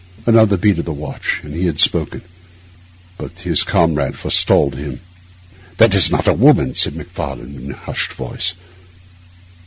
[0.25, 2.23] Another beat of the watch, and he had spoken.
[3.19, 4.99] But his comrade forestalled him.
[5.77, 8.55] 'That is not a woman,' said Macfarlane, in a hushed voice.